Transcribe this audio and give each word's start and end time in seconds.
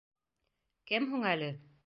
Кем 0.93 1.07
һуң 1.13 1.29
әле? 1.35 1.53